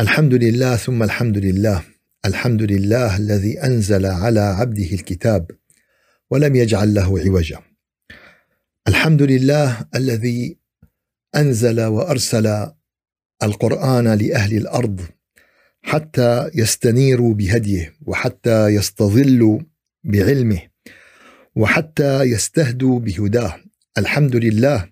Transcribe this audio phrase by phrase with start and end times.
[0.00, 1.82] الحمد لله ثم الحمد لله
[2.24, 5.50] الحمد لله الذي أنزل على عبده الكتاب
[6.30, 7.58] ولم يجعل له عوجا.
[8.88, 10.58] الحمد لله الذي
[11.36, 12.66] أنزل وأرسل
[13.42, 15.00] القرآن لأهل الأرض
[15.82, 19.60] حتى يستنيروا بهديه وحتى يستظلوا
[20.04, 20.60] بعلمه
[21.54, 23.56] وحتى يستهدوا بهداه.
[23.98, 24.88] الحمد لله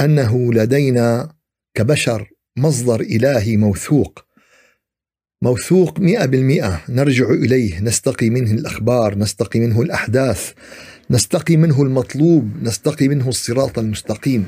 [0.00, 1.34] أنه لدينا
[1.74, 4.24] كبشر مصدر إلهي موثوق.
[5.42, 6.80] موثوق مئة بالمئة.
[6.88, 7.80] نرجع إليه.
[7.80, 10.52] نستقي منه الأخبار نستقي منه الأحداث
[11.10, 14.46] نستقي منه المطلوب نستقي منه الصراط المستقيم.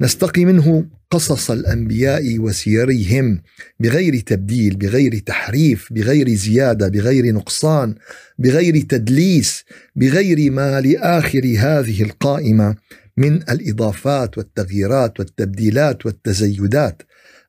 [0.00, 3.42] نستقي منه قصص الأنبياء وسيرهم
[3.80, 7.94] بغير تبديل بغير تحريف بغير زيادة بغير نقصان
[8.38, 9.64] بغير تدليس
[9.96, 12.76] بغير ما لآخر هذه القائمة
[13.16, 17.02] من الإضافات والتغييرات والتبديلات والتزيدات.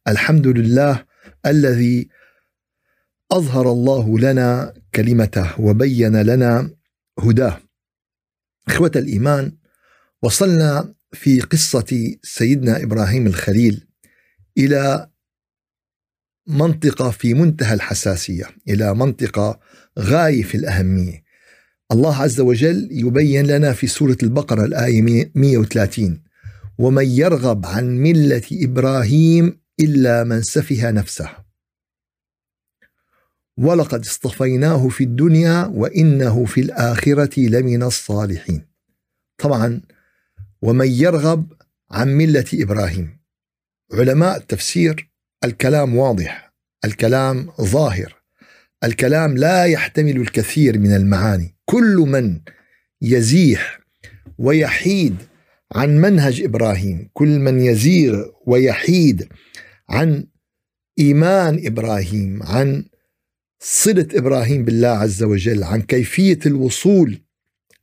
[0.08, 1.06] الحمد لله
[1.46, 2.10] الذي
[3.32, 6.70] أظهر الله لنا كلمته وبين لنا
[7.20, 7.62] هداه.
[8.68, 9.58] إخوة الإيمان
[10.22, 13.88] وصلنا في قصة سيدنا إبراهيم الخليل
[14.58, 15.10] إلى
[16.48, 19.60] منطقة في منتهى الحساسية إلى منطقة
[20.00, 21.24] غاية في الأهمية.
[21.92, 26.24] الله عز وجل يبين لنا في سورة البقرة الآية 130
[26.78, 31.30] ومن يرغب عن ملة إبراهيم إلا من سفه نفسه.
[33.58, 38.66] ولقد اصطفيناه في الدنيا وإنه في الآخرة لمن الصالحين.
[39.38, 39.82] طبعا
[40.62, 41.54] ومن يرغب
[41.92, 43.20] عن ملة إبراهيم.
[43.94, 45.10] علماء التفسير
[45.44, 46.54] الكلام واضح
[46.86, 48.16] الكلام ظاهر
[48.84, 51.56] الكلام لا يحتمل الكثير من المعاني.
[51.66, 52.42] كل من
[53.02, 53.80] يزيح
[54.38, 55.16] ويحيد
[55.76, 59.28] عن منهج إبراهيم كل من يزيغ ويحيد
[59.90, 60.28] عن
[61.00, 62.86] إيمان إبراهيم عن
[63.60, 67.22] صلة إبراهيم بالله عز وجل عن كيفية الوصول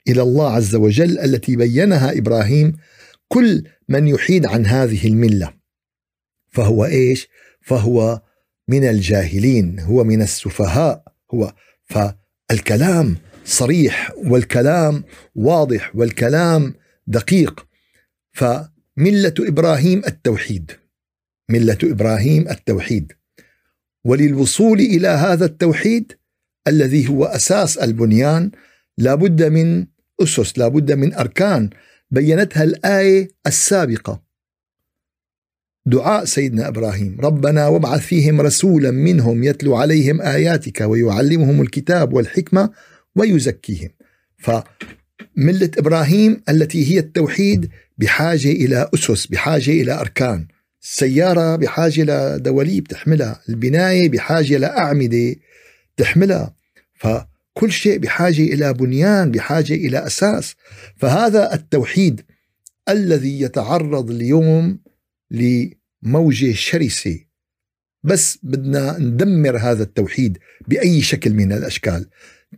[0.08, 2.76] إلى الله عز وجل التي بينها إبراهيم
[3.28, 5.52] كل من يحيد عن هذه الملة.
[6.50, 7.28] فهو إيش؟
[7.60, 8.22] فهو
[8.68, 16.74] من الجاهلين هو من السفهاء هو فالكلام صريح والكلام واضح والكلام
[17.06, 17.66] دقيق.
[18.32, 20.81] فملة إبراهيم التوحيد.
[21.52, 23.12] ملة إبراهيم التوحيد.
[24.04, 26.12] وللوصول إلى هذا التوحيد
[26.68, 28.50] الذي هو أساس البنيان
[28.98, 29.86] لابد من
[30.22, 31.70] أسس لابد من أركان
[32.10, 34.22] بينتها الآية السابقة.
[35.86, 42.70] دعاء سيدنا إبراهيم ربنا وابعث فيهم رسولا منهم يتلو عليهم آياتك ويعلمهم الكتاب والحكمة
[43.16, 43.90] ويزكيهم.
[44.38, 50.46] فملة إبراهيم التي هي التوحيد بحاجة إلى أسس بحاجة إلى أركان.
[50.82, 55.34] السيارة بحاجة لدواليب تحملها البناية بحاجة لأعمدة
[55.96, 56.54] تحملها
[56.94, 60.54] فكل شيء بحاجة إلى بنيان بحاجة إلى أساس.
[60.96, 62.22] فهذا التوحيد
[62.88, 64.78] الذي يتعرض اليوم
[65.30, 67.18] لموجة شرسة.
[68.04, 70.38] بس بدنا ندمر هذا التوحيد
[70.68, 72.06] بأي شكل من الأشكال.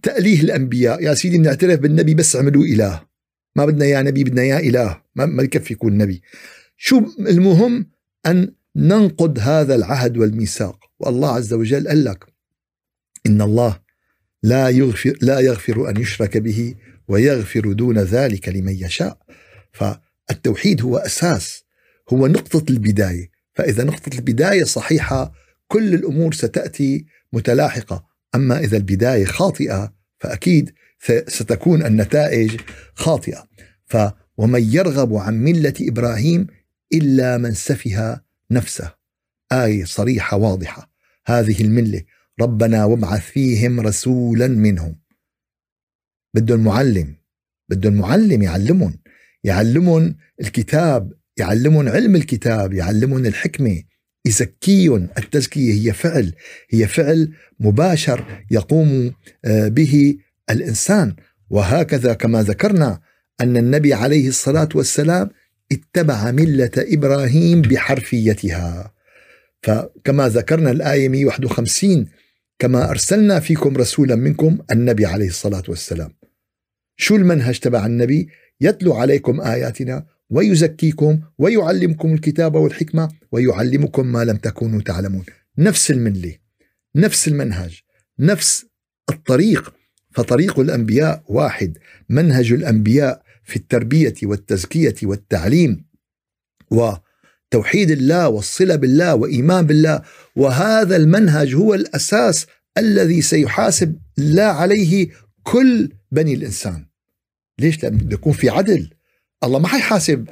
[0.03, 3.03] تأليه الأنبياء يا سيدي بنعترف بالنبي بس عملوا إله.
[3.57, 5.03] ما بدنا يا نبي بدنا يا إله.
[5.15, 6.23] ما يكفي يكون نبي.
[6.77, 7.94] شو المهم؟
[8.27, 10.79] أن ننقض هذا العهد والميثاق.
[11.01, 12.25] والله عز وجل قال لك
[13.27, 13.81] إن الله
[14.43, 16.75] لا يغفر لا يغفر أن يشرك به
[17.09, 19.19] ويغفر دون ذلك لمن يشاء.
[19.73, 21.65] فالتوحيد هو أساس
[22.13, 23.31] هو نقطة البداية.
[23.55, 25.33] فإذا نقطة البداية صحيحة
[25.69, 28.05] كل الأمور ستأتي متلاحقة.
[28.35, 30.73] أما إذا البداية خاطئة فأكيد
[31.29, 32.61] ستكون النتائج
[32.95, 33.49] خاطئة.
[33.87, 33.97] ف
[34.37, 36.47] ومن يرغب عن ملة إبراهيم
[36.95, 38.21] إلا من سفه
[38.51, 38.95] نفسه.
[39.53, 40.91] آية صريحة واضحة.
[41.27, 42.03] هذه الملة
[42.41, 44.97] ربنا وابعث فيهم رسولا منهم.
[46.35, 47.17] بدهم معلم.
[47.69, 48.99] بدهم معلم يعلمهم
[49.45, 51.13] يعلمهم الكتاب.
[51.37, 52.73] يعلمهم علم الكتاب.
[52.73, 53.83] يعلمهم الحكمة.
[54.27, 55.09] يزكيهم.
[55.19, 56.35] التزكية هي فعل.
[56.71, 59.13] هي فعل مباشر يقوم
[59.45, 60.17] آه، به
[60.51, 61.17] الإنسان.
[61.51, 63.01] وهكذا كما ذكرنا
[63.41, 65.31] أن النبي عليه الصلاة والسلام
[65.75, 68.95] اتبع ملة إبراهيم بحرفيتها.
[69.63, 72.07] فكما ذكرنا الآية 151
[72.59, 76.11] كما أرسلنا فيكم رسولا منكم النبي عليه الصلاة والسلام.
[76.97, 78.29] شو المنهج تبع النبي؟
[78.61, 85.25] يتلو عليكم آياتنا ويزكيكم ويعلمكم الكتاب والحكمة ويعلمكم ما لم تكونوا تعلمون.
[85.59, 86.35] نفس الملة
[86.97, 87.81] نفس المنهج
[88.19, 88.67] نفس
[89.11, 89.75] الطريق.
[90.11, 91.79] فطريق الأنبياء واحد
[92.09, 95.85] منهج الأنبياء في التربية والتزكية والتعليم
[96.71, 100.03] وتوحيد الله والصلة بالله وإيمان بالله.
[100.37, 102.47] وهذا المنهج هو الأساس
[102.79, 105.09] الذي سيحاسب الله عليه
[105.43, 106.87] كل بني الإنسان.
[107.61, 108.91] ليش؟ لأن يكون في عدل.
[109.45, 110.29] الله ما حيحاسب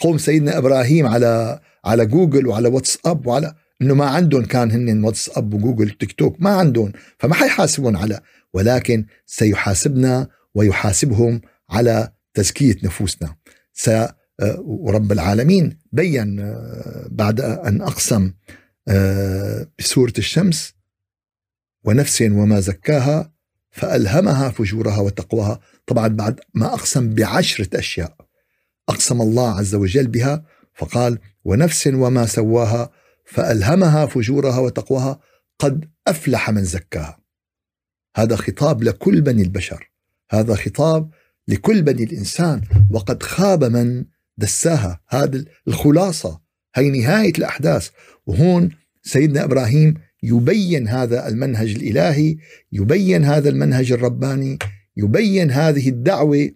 [0.00, 5.54] قوم سيدنا إبراهيم على على جوجل وعلى واتساب وعلى إنه ما عندهم كان هن واتساب
[5.54, 6.36] وجوجل تيك توك.
[6.40, 6.92] ما عندهم.
[7.18, 8.20] فما حيحاسبون على.
[8.54, 11.40] ولكن سيحاسبنا ويحاسبهم
[11.70, 13.36] على تزكية نفوسنا.
[13.72, 13.90] س
[14.58, 18.32] ورب العالمين بين آه، بعد أن أقسم
[18.88, 20.74] آه، بسورة الشمس
[21.84, 23.32] ونفس وما زكاها
[23.70, 25.60] فألهمها فجورها وتقواها.
[25.86, 28.16] طبعا بعد ما أقسم بعشرة أشياء
[28.88, 30.44] أقسم الله عز وجل بها
[30.74, 32.90] فقال ونفس وما سواها
[33.24, 35.20] فألهمها فجورها وتقواها
[35.58, 37.18] قد أفلح من زكاها.
[38.16, 39.90] هذا خطاب لكل بني البشر.
[40.30, 41.10] هذا خطاب
[41.48, 44.04] لكل بني الإنسان وقد خاب من
[44.38, 46.40] دساها هذا الخلاصة
[46.74, 47.88] هي نهاية الأحداث
[48.26, 48.70] وهون
[49.02, 52.36] سيدنا إبراهيم يبين هذا المنهج الإلهي
[52.72, 54.58] يبين هذا المنهج الرباني
[54.96, 56.50] يبين هذه الدعوة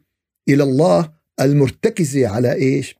[0.48, 2.96] إلى الله المرتكزة على إيش؟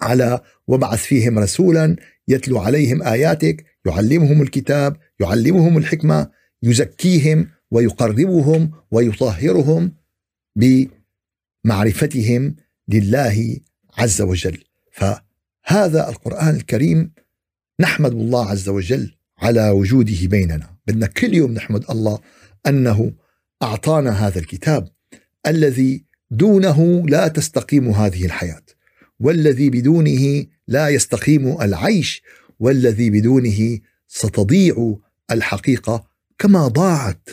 [0.00, 1.96] على وبعث فيهم رسولا
[2.28, 6.30] يتلو عليهم آياتك يعلمهم الكتاب يعلمهم الحكمة
[6.62, 9.92] يزكيهم ويقربهم ويطهرهم
[10.56, 12.56] بمعرفتهم
[12.88, 13.60] لله
[13.98, 14.64] عز وجل.
[14.92, 17.12] فهذا القرآن الكريم
[17.80, 20.76] نحمد الله عز وجل على وجوده بيننا.
[20.86, 22.18] بدنا كل يوم نحمد الله
[22.66, 23.12] أنه
[23.62, 24.88] أعطانا هذا الكتاب
[25.46, 28.62] الذي دونه لا تستقيم هذه الحياة
[29.20, 32.22] والذي بدونه لا يستقيم العيش
[32.60, 33.78] والذي بدونه
[34.08, 34.96] ستضيع
[35.30, 36.04] الحقيقة
[36.38, 37.28] كما ضاعت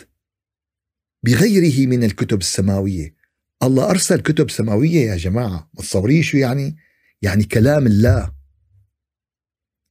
[1.22, 3.14] بغيره من الكتب السماوية.
[3.62, 6.76] الله أرسل كتب سماوية يا جماعة متصورين شو يعني؟
[7.22, 8.32] يعني كلام الله.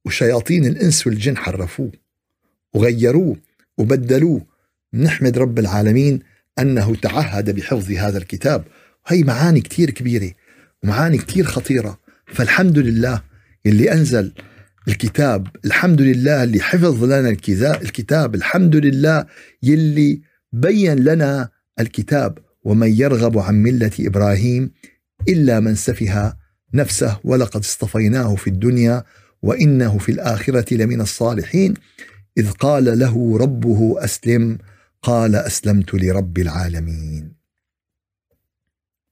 [0.04, 1.92] وشياطين الإنس والجن حرفوه
[2.74, 3.36] وغيروه
[3.78, 4.46] وبدلوه.
[4.94, 6.20] نحمد رب العالمين
[6.58, 8.64] أنه تعهد بحفظ هذا الكتاب.
[9.06, 10.32] هي معاني كثير كبيرة
[10.82, 12.00] ومعاني كثير خطيرة.
[12.26, 13.22] فالحمد لله
[13.66, 14.32] اللي أنزل
[14.88, 17.28] الكتاب الحمد لله اللي حفظ لنا
[17.82, 19.26] الكتاب الحمد لله
[19.62, 21.48] يلي بين لنا
[21.80, 24.70] الكتاب ومن يرغب عن ملة إبراهيم
[25.28, 26.36] إلا من سفه
[26.74, 29.04] نفسه ولقد اصطفيناه في الدنيا
[29.42, 31.74] وإنه في الآخرة لمن الصالحين
[32.38, 34.58] إذ قال له ربه أسلم
[35.02, 37.32] قال أسلمت لرب العالمين.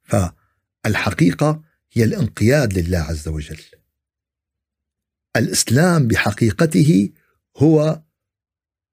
[0.02, 3.60] فالحقيقة هي الانقياد لله عز وجل.
[5.36, 7.10] الإسلام بحقيقته
[7.56, 8.02] هو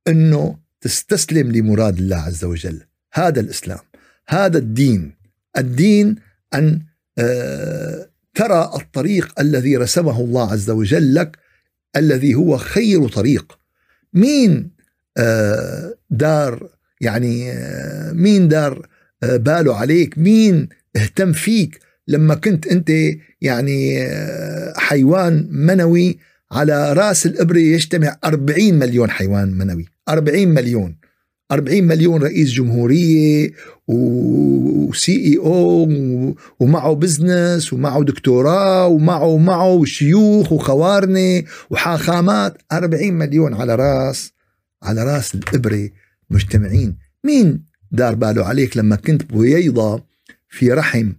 [0.08, 2.82] إنه تستسلم لمراد الله عز وجل.
[3.14, 3.80] هذا الإسلام
[4.28, 5.14] هذا الدين
[5.58, 6.16] الدين
[6.54, 6.82] أن
[7.18, 11.38] آه، ترى الطريق الذي رسمه الله عز وجل لك
[11.96, 13.60] الذي هو خير طريق.
[14.14, 14.72] مين
[15.18, 16.70] آه، دار
[17.02, 18.88] يعني آه، مين دار
[19.22, 22.92] باله عليك؟ مين اهتم فيك؟ لما كنت أنت
[23.42, 24.08] يعني
[24.76, 26.20] حيوان منوي
[26.52, 29.95] على رأس الإبرة يجتمع 40 مليون حيوان منوي.
[30.10, 30.96] 40 مليون.
[31.52, 33.52] 40 مليون رئيس جمهورية
[33.88, 35.90] و CEO
[36.60, 42.58] ومعه business ومعه دكتوراه ومعه ومعه شيوخ وخوارنة وحاخامات.
[42.72, 44.32] 40 مليون على راس
[44.84, 45.90] على راس الإبرة
[46.30, 46.98] مجتمعين.
[47.24, 50.04] مين دار باله عليك لما كنت بويضة
[50.50, 51.12] في رحم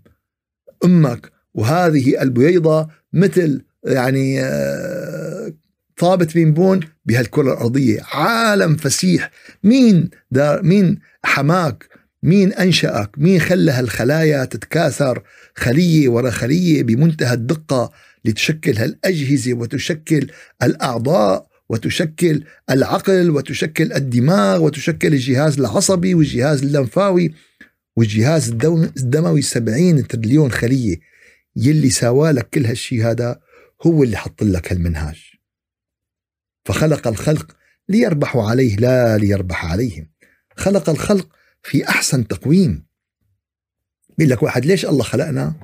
[0.84, 5.52] أمك؟ وهذه البويضة مثل يعني آه،
[5.96, 8.00] طابت بين بون بهالكرة الأرضية.
[8.12, 9.30] عالم فسيح.
[9.64, 11.88] مين دار مين حماك؟
[12.22, 15.22] مين أنشأك؟ مين خلى هالخلايا تتكاثر؟
[15.54, 17.92] خلية ورا خلية بمنتهى الدقة
[18.24, 20.26] لتشكل هالأجهزة وتشكل
[20.62, 27.34] الأعضاء وتشكل العقل وتشكل الدماغ وتشكل الجهاز العصبي والجهاز اللمفاوي
[27.96, 28.48] والجهاز
[28.96, 31.00] الدموي 70 تريليون خلية.
[31.56, 33.40] يلي سوالك كل هالشيء هذا
[33.86, 35.35] هو اللي حط لك هالمنهاج.
[36.66, 37.56] فخلق الخلق
[37.88, 40.08] ليربحوا عليه لا ليربح عليهم.
[40.56, 41.28] خلق الخلق
[41.62, 42.86] في أحسن تقويم.
[44.18, 45.54] بيقول لك واحد ليش الله خلقنا؟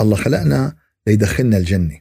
[0.00, 0.76] الله خلقنا
[1.06, 2.00] ليدخلنا الجنة.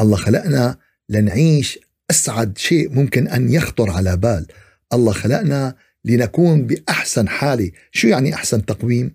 [0.00, 0.76] الله خلقنا
[1.08, 1.78] لنعيش
[2.10, 4.46] أسعد شيء ممكن أن يخطر على بال.
[4.92, 5.74] الله خلقنا
[6.04, 7.70] لنكون بأحسن حالة.
[7.92, 9.14] شو يعني أحسن تقويم؟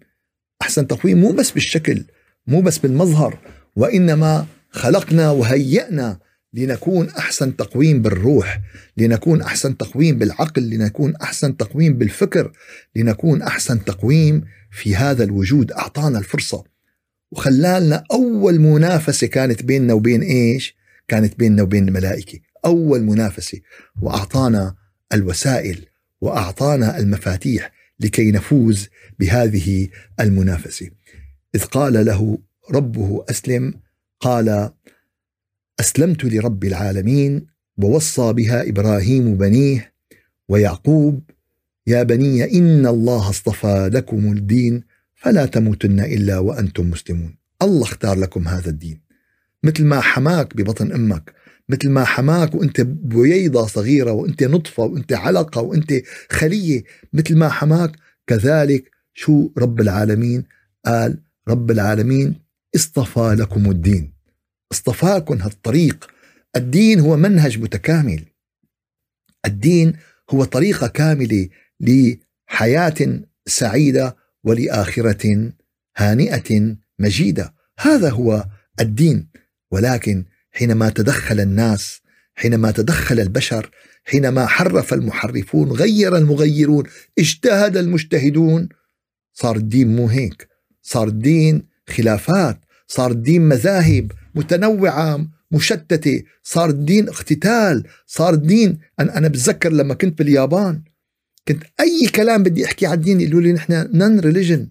[0.62, 2.04] أحسن تقويم مو بس بالشكل
[2.48, 3.38] مو بس بالمظهر
[3.76, 6.20] وإنما خلقنا وهيئنا
[6.54, 8.62] لنكون أحسن تقويم بالروح،
[8.98, 12.52] لنكون أحسن تقويم بالعقل، لنكون أحسن تقويم بالفكر،
[12.96, 16.64] لنكون أحسن تقويم في هذا الوجود، أعطانا الفرصة
[17.32, 20.76] وخلالنا أول منافسة كانت بيننا وبين إيش؟
[21.08, 23.60] كانت بيننا وبين الملائكة، أول منافسة
[24.02, 24.76] وأعطانا
[25.14, 25.86] الوسائل
[26.22, 29.88] وأعطانا المفاتيح لكي نفوز بهذه
[30.20, 30.90] المنافسة.
[31.56, 32.38] إذ قال له
[32.72, 33.74] ربه أسلم
[34.20, 34.72] قال
[35.80, 37.46] أسلمت لرب العالمين
[37.78, 39.94] ووصى بها إبراهيم بنيه
[40.50, 41.22] ويعقوب
[41.88, 44.84] يا بني إن الله اصطفى لكم الدين
[45.16, 47.36] فلا تموتن إلا وأنتم مسلمون.
[47.62, 49.02] الله اختار لكم هذا الدين.
[49.64, 51.34] مثل ما حماك ببطن أمك
[51.70, 55.94] مثل ما حماك وأنت بويضه صغيرة وأنت نطفة وأنت علقة وأنت
[56.30, 57.92] خلية مثل ما حماك
[58.28, 60.44] كذلك شو رب العالمين؟
[60.86, 62.36] قال رب العالمين
[62.76, 64.13] اصطفى لكم الدين.
[64.74, 66.08] اصطفاكم هالطريق.
[66.56, 68.26] الدين هو منهج متكامل.
[69.46, 69.94] الدين
[70.30, 71.50] هو طريقة كاملة
[71.80, 75.52] لحياة سعيدة ولآخرة
[75.98, 77.54] هانئة مجيدة.
[77.80, 78.46] هذا هو
[78.80, 79.30] الدين.
[79.72, 82.02] ولكن حينما تدخل الناس
[82.36, 83.70] حينما تدخل البشر
[84.06, 86.84] حينما حرف المحرفون غير المغيرون
[87.20, 88.70] اجتهد المجتهدون
[89.34, 90.48] صار الدين مو هيك.
[90.82, 94.12] صار الدين خلافات صار الدين مذاهب.
[94.36, 96.24] متنوعة مشتتة.
[96.44, 100.82] صار الدين اقتتال صار الدين أنا, أنا بتذكر لما كنت باليابان
[101.48, 104.68] كنت أي كلام بدي أحكي عن الدين يقولوا لي نحن non religion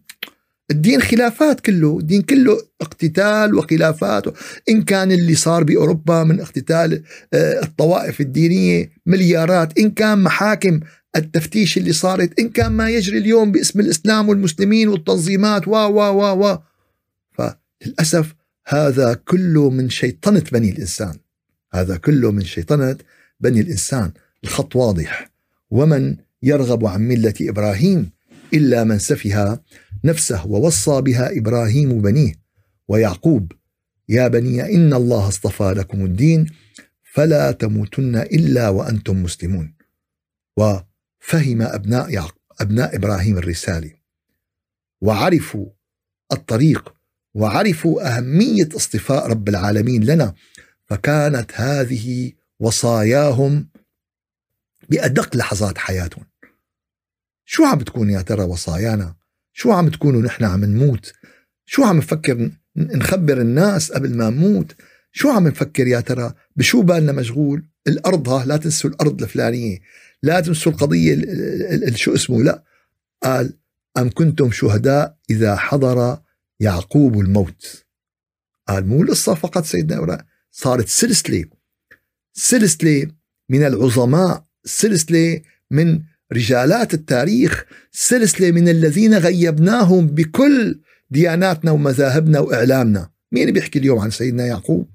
[0.71, 4.25] الدين خلافات كله الدين كله اقتتال وخلافات.
[4.69, 7.03] إن كان اللي صار بأوروبا من اقتتال
[7.35, 9.79] آه، الطوائف الدينية مليارات.
[9.79, 10.81] إن كان محاكم
[11.17, 16.45] التفتيش اللي صارت إن كان ما يجري اليوم باسم الإسلام والمسلمين والتنظيمات و و و
[16.45, 16.59] و
[17.33, 18.35] فللأسف
[18.67, 21.19] هذا كله من شيطنة بني الإنسان.
[21.75, 22.99] هذا كله من شيطنة
[23.41, 24.13] بني الإنسان.
[24.45, 25.31] الخط واضح.
[25.71, 28.11] ومن يرغب عن ملة إبراهيم
[28.55, 29.63] إلا من سفها
[30.05, 32.35] نفسه ووصى بها إبراهيم بنيه.
[32.89, 33.53] ويعقوب
[34.09, 36.47] يا بني إن الله اصطفى لكم الدين
[37.03, 39.75] فلا تموتن إلا وأنتم مسلمون.
[40.57, 42.29] وفهم أبناء
[42.61, 43.91] أبناء إبراهيم الرسالة.
[45.01, 45.67] وعرفوا
[46.33, 46.95] الطريق
[47.35, 50.35] وعرفوا أهمية اصطفاء رب العالمين لنا
[50.87, 53.69] فكانت هذه وصاياهم
[54.89, 56.25] بأدق لحظات حياتهم.
[57.45, 59.15] شو عم بتكون يا ترى وصايانا؟
[59.53, 61.13] شو عم تكونوا نحن عم نموت؟
[61.67, 64.75] شو عم نفكر نخبر الناس قبل ما نموت؟
[65.13, 69.79] شو عم نفكر يا ترى؟ بشو بالنا مشغول؟ الأرض ها لا تنسوا الأرض الفلانية
[70.23, 71.23] لا تنسوا القضية
[71.95, 72.65] شو اسمه؟ لا.
[73.23, 73.59] قال
[73.99, 76.19] أم كنتم شهداء إذا حضر
[76.63, 77.85] يعقوب الموت.
[78.69, 81.45] قال مو القصة فقط سيدنا إبراهيم صارت سلسلة
[82.33, 83.11] سلسلة
[83.49, 86.03] من العظماء سلسلة من
[86.33, 93.11] رجالات التاريخ سلسلة من الذين غيبناهم بكل دياناتنا ومذاهبنا وإعلامنا.
[93.33, 94.91] مين بيحكي اليوم عن سيدنا يعقوب؟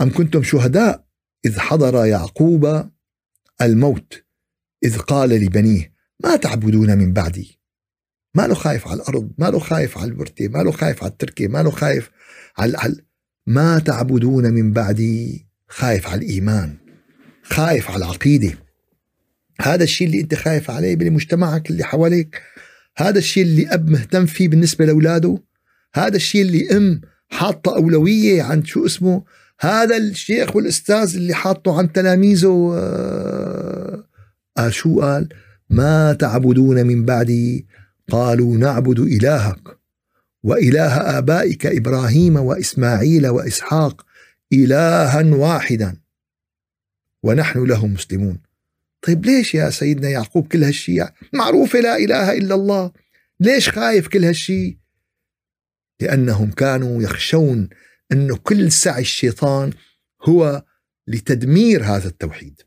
[0.00, 1.04] أم كنتم شهداء
[1.44, 2.90] إذ حضر يعقوب
[3.62, 4.24] الموت
[4.84, 5.92] إذ قال لبنيه
[6.24, 7.61] ما تعبدون من بعدي؟
[8.34, 11.48] ما له خايف على الأرض ما له خايف على البرتة ما له خايف على التركه
[11.48, 12.10] ما له خايف
[12.58, 12.96] على, على
[13.46, 15.46] ما تعبدون من بعدي.
[15.68, 16.76] خايف على الإيمان
[17.42, 18.52] خايف على العقيدة.
[19.60, 22.42] هذا الشيء اللي أنت خايف عليه بمجتمعك اللي حواليك.
[22.96, 25.38] هذا الشيء اللي أب مهتم فيه بالنسبة لأولاده.
[25.94, 29.24] هذا الشيء اللي أم حاطة أولوية عن شو اسمه.
[29.60, 34.04] هذا الشيخ والأستاذ اللي حاطه عن تلاميذه آه,
[34.58, 35.28] آه شو قال؟
[35.70, 37.66] ما تعبدون من بعدي.
[38.12, 39.78] قالوا نعبد إلهك
[40.42, 44.06] وإله آبائك إبراهيم وإسماعيل وإسحاق
[44.52, 45.96] الها واحدا
[47.22, 48.38] ونحن له مسلمون.
[49.02, 52.92] طيب ليش يا سيدنا يعقوب كل هالشيء؟ معروفه لا إله إلا الله.
[53.40, 54.78] ليش خايف كل هالشيء؟
[56.00, 57.68] لأنهم كانوا يخشون
[58.12, 59.72] انه كل سعي الشيطان
[60.22, 60.64] هو
[61.06, 62.60] لتدمير هذا التوحيد.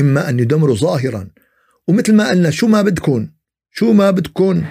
[0.00, 1.30] إما أن يدمروا ظاهرا
[1.88, 3.30] ومثل ما قلنا شو ما بدكم؟
[3.72, 4.64] شو ما بدكم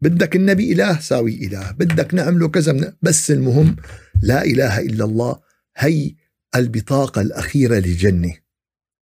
[0.00, 1.70] بدك النبي إله ساوي إله.
[1.70, 3.76] بدك نعمله كذا بس المهم
[4.22, 5.40] لا إله إلا الله
[5.76, 6.14] هي
[6.56, 8.34] البطاقة الأخيرة للجنة.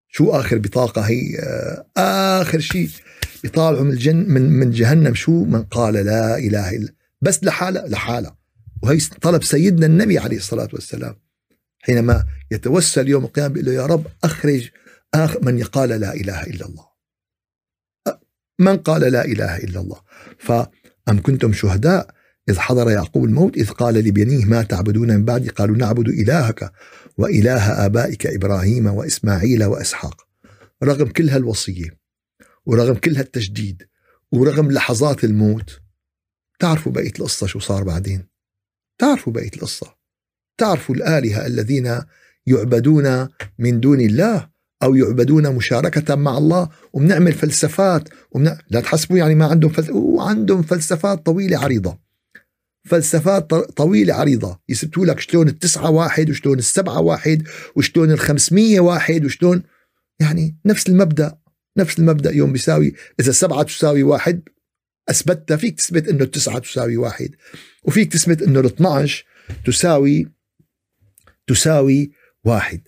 [0.08, 2.88] شو آخر بطاقة؟ هي آه، آخر شيء
[3.42, 5.14] بيطالعوا من الجن من من جهنم.
[5.14, 8.34] شو؟ من قال لا إله إلا بس لحالة لحالة.
[8.82, 11.14] وهي طلب سيدنا النبي عليه الصلاة والسلام.
[11.78, 14.70] حينما يتوسل يوم القيامة بيقول له يا رب أخرج
[15.14, 16.93] آخر من قال لا إله إلا الله.
[18.58, 20.00] من قال لا إله إلا الله.
[20.38, 22.14] فأم كنتم شهداء؟
[22.48, 26.72] إذ حضر يعقوب الموت إذ قال لبنيه ما تعبدون من بعدي؟ قالوا نعبد إلهك
[27.18, 30.26] وإله آبائك إبراهيم وإسماعيل وإسحاق.
[30.82, 31.98] رغم كل هالوصية
[32.66, 33.82] ورغم كل هالتجديد
[34.32, 35.80] ورغم لحظات الموت
[36.58, 38.28] تعرفوا بقية القصة شو صار بعدين؟
[38.98, 39.94] تعرفوا بقية القصة.
[40.58, 42.00] تعرفوا الآلهة الذين
[42.46, 44.53] يعبدون من دون الله
[44.84, 48.56] أو يعبدون مشاركة مع الله وبنعمل فلسفات ومن...
[48.70, 49.90] لا تحسبوا يعني ما عندهم فلس...
[49.90, 51.98] وعندهم فلسفات طويلة عريضة.
[52.84, 54.60] فلسفات طويلة عريضة.
[54.68, 57.42] يثبتوا لك شلون التسعة واحد وشلون السبعة واحد
[57.76, 59.62] وشلون الخمسمية واحد وشلون
[60.20, 61.38] يعني نفس المبدأ
[61.78, 64.42] نفس المبدأ يوم بيساوي إذا السبعة تساوي واحد
[65.08, 67.30] أثبتها فيك تثبت أنه التسعة تساوي واحد.
[67.82, 69.24] وفيك تثبت أنه ال 12
[69.64, 70.28] تساوي
[71.46, 72.12] تساوي
[72.44, 72.80] واحد.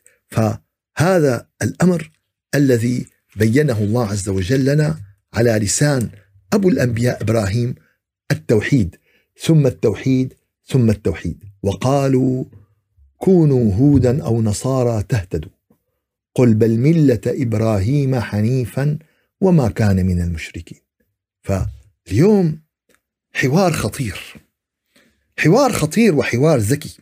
[0.96, 2.10] فهذا الأمر
[2.54, 5.00] الذي بينه الله عز وجل لنا
[5.34, 6.10] على لسان
[6.52, 7.74] أبو الأنبياء إبراهيم
[8.30, 8.96] التوحيد
[9.40, 10.34] ثم التوحيد
[10.64, 11.44] ثم التوحيد.
[11.62, 12.44] وقالوا
[13.16, 15.50] كونوا هودا أو نصارى تهتدوا.
[16.34, 18.98] قل بل ملة إبراهيم حنيفا
[19.40, 20.80] وما كان من المشركين.
[21.42, 22.60] فاليوم
[23.32, 24.34] حوار خطير.
[25.38, 26.98] حوار خطير وحوار ذكي.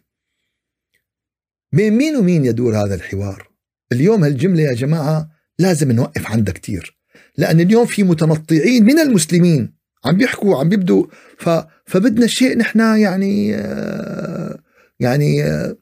[1.72, 3.53] بين مين ومين يدور هذا الحوار؟
[3.92, 6.98] اليوم هالجملة يا جماعة لازم نوقف عندها كتير
[7.36, 11.06] لأن اليوم في متنطعين من المسلمين عم بيحكوا عم بيبدوا
[11.38, 11.50] ف...
[11.86, 14.58] فبدنا شيء نحن يعني آه،
[15.00, 15.76] يعني آه،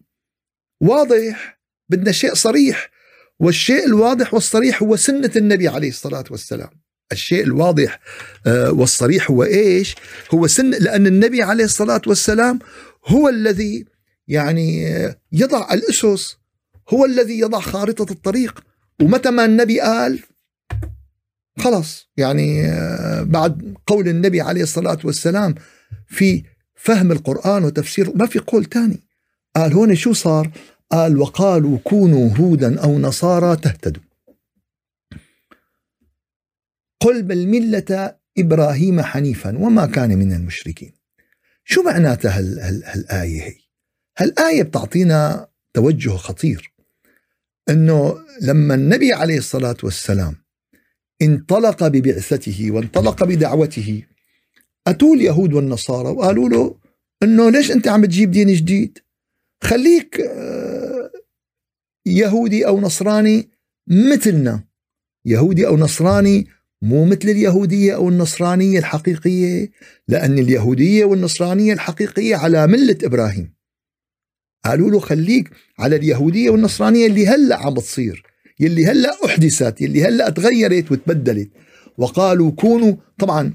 [0.80, 2.90] واضح بدنا شيء صريح
[3.40, 6.70] والشيء الواضح والصريح هو سنة النبي عليه الصلاة والسلام
[7.12, 8.00] الشيء الواضح
[8.46, 9.94] آه، والصريح هو إيش؟
[10.34, 12.58] هو سن لأن النبي عليه الصلاة والسلام
[13.06, 13.84] هو الذي
[14.28, 14.84] يعني
[15.32, 16.36] يضع الأسس
[16.88, 18.64] هو الذي يضع خارطة الطريق
[19.02, 20.22] ومتى ما النبي قال
[21.58, 22.10] خلاص.
[22.16, 25.54] يعني آه، بعد قول النبي عليه الصلاة والسلام
[26.06, 29.02] في فهم القرآن وتفسير ما في قول تاني.
[29.56, 30.50] قال هون شو صار؟
[30.90, 34.02] قال وقالوا كونوا هودا أو نصارى تهتدوا.
[37.00, 40.92] قل بل ملة إبراهيم حنيفا وما كان من المشركين.
[41.64, 43.54] شو معناتها هالآية هي؟
[44.18, 46.71] هالآية بتعطينا توجه خطير.
[47.72, 50.36] أنه لما النبي عليه الصلاة والسلام
[51.22, 54.02] انطلق ببعثته وانطلق بدعوته
[54.86, 56.76] أتوا اليهود والنصارى وقالوا له
[57.22, 58.98] أنه ليش أنت عم تجيب دين جديد؟
[59.64, 61.10] خليك آه،
[62.06, 63.50] يهودي أو نصراني
[63.86, 64.64] مثلنا.
[65.24, 66.46] يهودي أو نصراني
[66.82, 69.70] مو مثل اليهودية أو النصرانية الحقيقية
[70.08, 73.54] لأن اليهودية والنصرانية الحقيقية على ملة إبراهيم.
[74.64, 78.22] قالوا له خليك على اليهودية والنصرانية اللي هلأ عم بتصير
[78.60, 81.50] يلي هلأ أحدثت يلي هلأ تغيرت وتبدلت.
[81.98, 83.54] وقالوا كونوا طبعا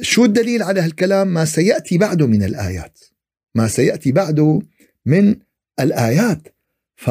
[0.00, 2.98] شو الدليل على هالكلام؟ ما سيأتي بعده من الآيات.
[3.54, 4.62] ما سيأتي بعده
[5.06, 5.36] من
[5.80, 6.48] الآيات.
[6.96, 7.10] ف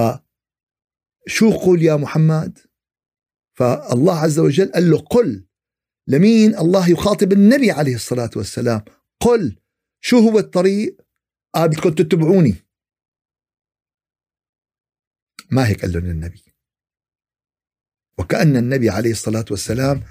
[1.27, 2.59] شو قول يا محمد؟
[3.53, 5.45] فالله عز وجل قال له قل.
[6.07, 8.81] لمين؟ الله يخاطب النبي عليه الصلاة والسلام.
[9.19, 9.55] قل.
[10.01, 10.97] شو هو الطريق؟
[11.55, 12.64] قال بدكم تتبعوني.
[15.55, 16.43] ما هيك قال لهم النبي؟
[18.17, 20.03] وكأن النبي عليه الصلاة والسلام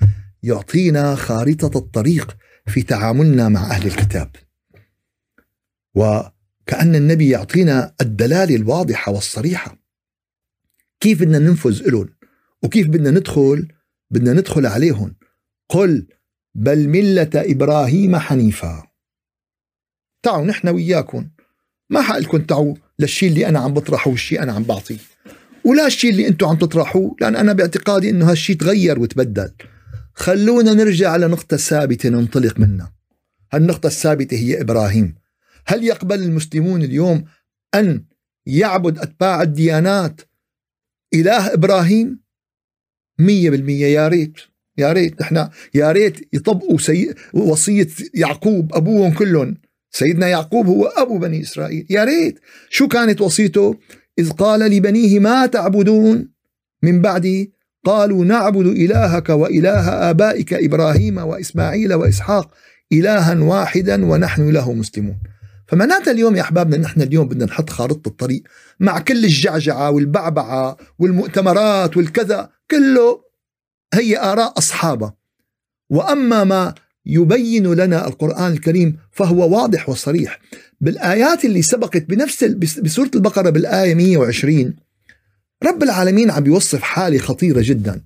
[0.42, 4.36] يعطينا خارطة الطريق في تعاملنا مع أهل الكتاب.
[5.94, 9.78] وكأن النبي يعطينا الدلالة الواضحة والصريحة.
[11.00, 12.16] كيف بدنا ننفذ لهم
[12.62, 13.68] وكيف بدنا ندخل
[14.10, 15.16] بدنا ندخل عليهم؟
[15.68, 16.06] قل
[16.54, 18.86] بل ملة إبراهيم حنيفا.
[20.22, 21.30] تعوا نحن وياكم.
[21.90, 24.98] ما حقلكم تعوا للشيء اللي أنا عم بطرحه والشيء أنا عم بعطيه.
[25.64, 29.52] ولا الشيء اللي أنتم عم تطرحوه لأن أنا باعتقادي إنه هالشيء تغير وتبدل.
[30.14, 32.92] خلونا نرجع على نقطة ثابتة ننطلق منها.
[33.52, 35.14] هالنقطة الثابتة هي إبراهيم.
[35.66, 37.24] هل يقبل المسلمون اليوم
[37.74, 38.04] أن
[38.46, 40.20] يعبد أتباع الديانات
[41.14, 42.20] إله إبراهيم؟
[43.18, 43.86] مية بالمية.
[43.86, 44.34] يا ريت
[44.78, 45.20] يا ريت.
[45.20, 46.78] نحن يا ريت يطبقوا.
[47.34, 49.56] وصية يعقوب أبوهم كلهم.
[49.94, 51.86] سيدنا يعقوب هو أبو بني إسرائيل.
[51.90, 52.40] يا ريت.
[52.70, 53.78] شو كانت وصيته؟
[54.18, 56.28] إذ قال لبنيه ما تعبدون؟
[56.82, 57.52] من بعدي
[57.84, 62.54] قالوا نعبد إلهك وإله آبائك إبراهيم وإسماعيل وإسحاق
[62.92, 65.16] إلها واحدا ونحن له مسلمون.
[65.68, 68.42] فمعناتها اليوم يا أحبابنا نحن اليوم بدنا نحط خارطة الطريق
[68.80, 72.50] مع كل الجعجعة والبعبعة والمؤتمرات والكذا.
[72.70, 73.20] كله
[73.94, 75.14] هي آراء أصحابها
[75.90, 76.74] وأما ما
[77.06, 80.40] يبين لنا القرآن الكريم فهو واضح وصريح.
[80.80, 82.44] بالآيات اللي سبقت بنفس
[82.80, 84.76] بسورة البقرة بالآية 120
[85.64, 88.02] رب العالمين عم يوصف حالة خطيرة جدا.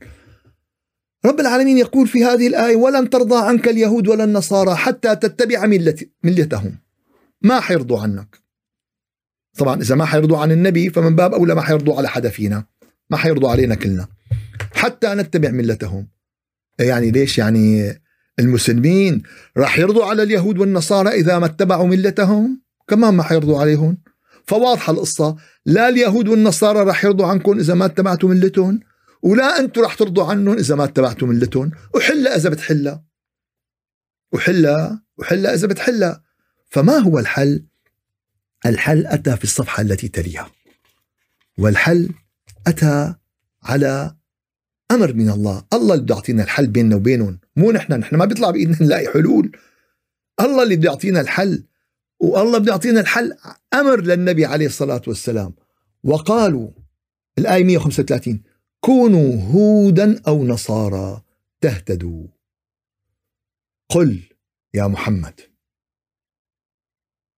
[1.27, 5.67] رب العالمين يقول في هذه الآية ولن ترضى عنك اليهود ولا النصارى حتى تتبع
[6.25, 6.79] ملتهم.
[7.43, 8.39] ما حيرضوا عنك.
[9.59, 12.65] طبعا إذا ما حيرضوا عن النبي فمن باب أولى ما حيرضوا على حدا فينا
[13.11, 14.09] ما حيرضوا علينا كلنا.
[14.73, 16.09] حتى نتبع ملتهم.
[16.79, 17.95] يعني ليش يعني
[18.39, 19.23] المسلمين
[19.57, 23.99] راح يرضوا على اليهود والنصارى إذا ما اتبعوا ملتهم؟ كمان ما حيرضوا عليهم.
[24.47, 25.37] فواضحة القصة.
[25.67, 28.81] لا اليهود والنصارى راح يرضوا عنكم إذا ما اتبعتوا ملتهم.
[29.23, 31.71] ولا أنتم راح ترضوا عنهم إذا ما اتبعتوا ملتهم.
[31.95, 33.05] وحلة إذا بتحلها
[34.33, 36.23] وحلة وحلة إذا بتحلها
[36.71, 37.65] فما هو الحل؟
[38.67, 40.51] الحل أتى في الصفحة التي تليها.
[41.59, 42.09] والحل
[42.67, 43.15] أتى
[43.63, 44.17] على
[44.91, 45.65] أمر من الله.
[45.73, 47.39] الله اللي بده يعطينا الحل بيننا وبينهم.
[47.59, 49.53] مو نحن نحن ما بيطلع بإيدنا نلاقي حلول.
[50.41, 51.65] الله اللي بده يعطينا الحل
[52.21, 53.37] والله بده يعطينا الحل
[53.75, 55.55] أمر للنبي عليه الصلاة والسلام.
[56.05, 56.71] وقالوا
[57.39, 58.43] الآية 135
[58.81, 61.23] كونوا هودا أو نصارى
[61.61, 62.27] تهتدوا.
[63.89, 64.23] قل
[64.75, 65.41] يا محمد.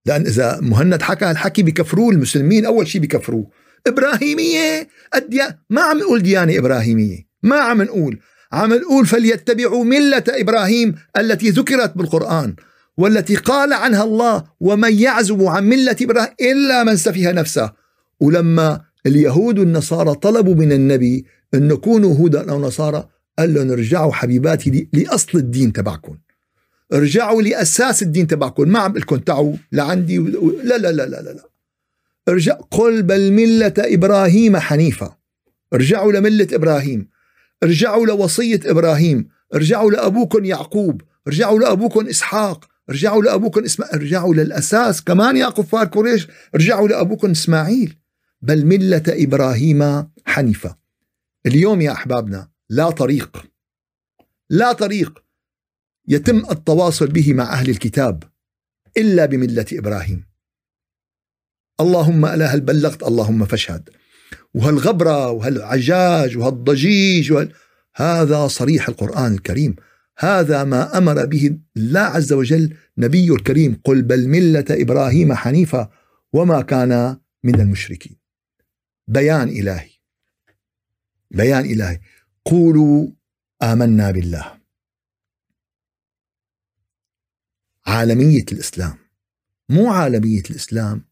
[0.06, 3.50] لأن إذا مهند حكى الحكي بكفروه المسلمين أول شيء بكفروه.
[3.86, 8.20] إبراهيمية الديا ما عم نقول ديانة إبراهيمية ما عم نقول.
[8.52, 12.54] عم نقول فليتبعوا ملة إبراهيم التي ذكرت بالقرآن
[12.96, 17.72] والتي قال عنها الله ومن يعزب عن ملة إبراهيم إلا من سفه نفسه.
[18.20, 23.08] ولما اليهود والنصارى طلبوا من النبي أن نكونوا هودا أو نصارى
[23.38, 26.16] قال لهم ارجعوا حبيباتي لأصل الدين تبعكم.
[26.92, 28.68] ارجعوا لأساس الدين تبعكم.
[28.68, 30.26] ما عم لكم تعوا لعندي و...
[30.64, 31.50] لا لا لا لا لا.
[32.28, 35.16] ارجع قل بل ملة إبراهيم حنيفة.
[35.74, 37.08] ارجعوا لملة إبراهيم.
[37.62, 45.36] ارجعوا لوصية إبراهيم ارجعوا لأبوكم يعقوب ارجعوا لأبوكم إسحاق ارجعوا لأبوكم اسماعيل ارجعوا للأساس كمان
[45.36, 47.96] يا كفار قريش ارجعوا لأبوكم إسماعيل.
[48.42, 50.76] بل ملة إبراهيم حنيفة.
[51.46, 53.46] اليوم يا أحبابنا لا طريق
[54.50, 55.24] لا طريق
[56.08, 58.22] يتم التواصل به مع أهل الكتاب
[58.96, 60.26] إلا بملة إبراهيم.
[61.80, 63.90] اللهم ألا هل بلغت اللهم فاشهد.
[64.54, 67.52] وهالغبرة وهالعجاج وهالضجيج وهال...
[67.96, 69.76] هذا صريح القرآن الكريم.
[70.18, 73.80] هذا ما أمر به الله عز وجل نبي الكريم.
[73.84, 75.90] قل بل ملة إبراهيم حنيفة
[76.32, 78.16] وما كان من المشركين.
[79.08, 79.90] بيان إلهي.
[81.30, 82.00] بيان إلهي.
[82.44, 83.08] قولوا
[83.62, 84.60] آمنا بالله.
[87.86, 88.98] عالمية الإسلام.
[89.68, 91.09] مو عالمية الإسلام.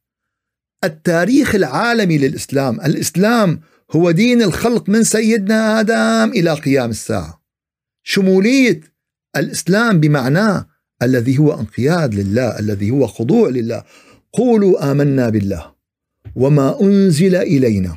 [0.84, 2.80] التاريخ العالمي للإسلام.
[2.80, 3.60] الإسلام
[3.92, 7.42] هو دين الخلق من سيدنا آدم إلى قيام الساعة.
[8.02, 8.80] شمولية
[9.36, 10.66] الإسلام بمعناه
[11.02, 13.84] الذي هو انقياد لله الذي هو خضوع لله.
[14.32, 15.72] قولوا آمنا بالله
[16.36, 17.96] وما أنزل إلينا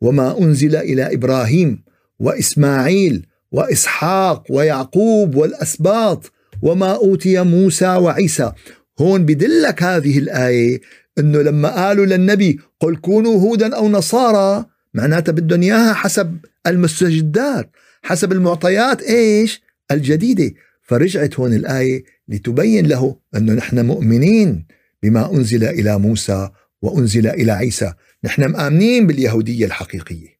[0.00, 1.82] وما أنزل إلى إبراهيم
[2.18, 8.52] وإسماعيل وإسحاق ويعقوب والأسباط وما أوتي موسى وعيسى.
[9.00, 10.80] هون بدلك هذه الآية
[11.18, 17.70] أنه لما قالوا للنبي قل كونوا هودا أو نصارى معناتها بدهم إياها حسب المستجدات
[18.02, 20.54] حسب المعطيات إيش؟ الجديدة.
[20.82, 24.66] فرجعت هون الآية لتبين له أنه نحن مؤمنين
[25.02, 26.50] بما أنزل إلى موسى
[26.82, 27.92] وأنزل إلى عيسى.
[28.24, 30.38] نحن مآمنين باليهودية الحقيقية.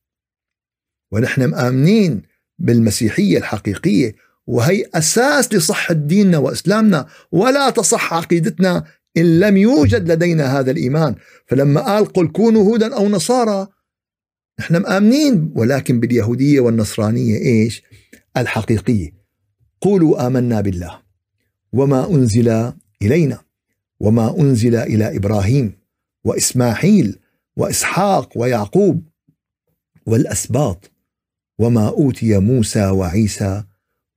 [1.12, 2.22] ونحن مآمنين
[2.58, 4.14] بالمسيحية الحقيقية.
[4.46, 7.06] وهي أساس لصحة ديننا وإسلامنا.
[7.32, 8.84] ولا تصح عقيدتنا
[9.18, 11.14] إن لم يوجد لدينا هذا الإيمان
[11.46, 13.68] فلما قال قل كونوا هودا أو نصارى
[14.61, 17.83] نحن مآمنين ولكن باليهودية والنصرانية إيش؟
[18.37, 19.18] الحقيقية.
[19.81, 21.00] قولوا آمنا بالله
[21.72, 23.38] وما أنزل إلينا
[24.00, 25.72] وما أنزل إلى إبراهيم
[26.24, 27.18] وإسماعيل
[27.57, 29.02] وإسحاق ويعقوب
[30.07, 30.90] والأسباط
[31.59, 33.64] وما أوتي موسى وعيسى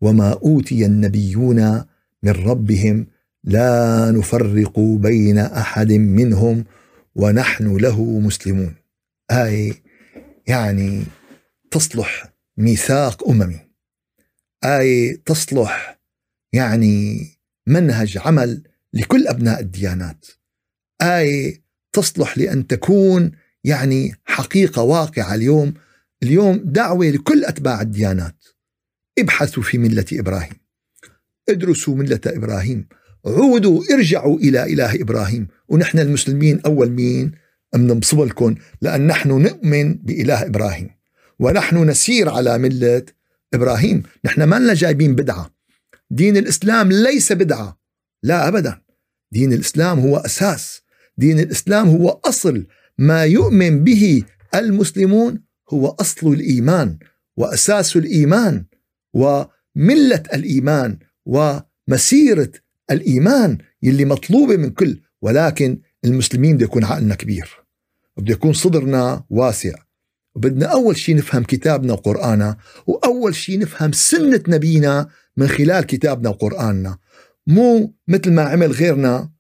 [0.01, 1.83] وما أوتي النبيون
[2.23, 3.07] من ربهم
[3.43, 6.65] لا نفرق بين أحد منهم
[7.15, 8.75] ونحن له مسلمون.
[9.31, 9.83] إيه
[10.47, 11.03] يعني
[11.71, 13.59] تصلح ميثاق أممي.
[14.65, 16.01] إيه تصلح
[16.53, 17.27] يعني
[17.67, 20.25] منهج عمل لكل أبناء الديانات.
[21.01, 21.61] إيه
[21.93, 23.31] تصلح لأن تكون
[23.63, 25.73] يعني حقيقة واقعة اليوم.
[26.23, 28.45] اليوم دعوة لكل أتباع الديانات.
[29.19, 30.53] ابحثوا في ملة إبراهيم.
[31.49, 32.87] ادرسوا ملة إبراهيم.
[33.25, 35.47] عودوا ارجعوا إلى إله إبراهيم.
[35.67, 37.31] ونحن المسلمين أول مين؟
[37.75, 40.89] بننصب لكم لأن نحن نؤمن بإله إبراهيم.
[41.39, 43.05] ونحن نسير على ملة
[43.53, 44.03] إبراهيم.
[44.25, 45.53] نحن ما لنا جايبين بدعة.
[46.09, 47.79] دين الإسلام ليس بدعة.
[48.23, 48.81] لا أبدا.
[49.31, 50.81] دين الإسلام هو أساس.
[51.17, 52.65] دين الإسلام هو أصل.
[52.97, 54.23] ما يؤمن به
[54.55, 56.97] المسلمون هو أصل الإيمان
[57.37, 58.65] وأساس الإيمان
[59.13, 62.51] وملة الإيمان ومسيرة
[62.91, 67.49] الإيمان يلي مطلوبة من كل ولكن المسلمين بده يكون عقلنا كبير
[68.17, 69.73] بده يكون صدرنا واسع.
[70.35, 76.97] وبدنا أول شيء نفهم كتابنا وقرآننا وأول شيء نفهم سنة نبينا من خلال كتابنا وقرآننا.
[77.47, 79.31] مو مثل ما عمل غيرنا.